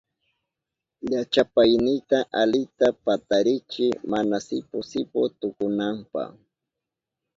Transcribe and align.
Llachapaynita 1.09 2.17
alita 2.41 2.87
patarichiy 3.03 3.93
mana 4.11 4.37
sipu 4.47 4.77
sipu 4.89 5.19
tukunanpa. 5.39 6.23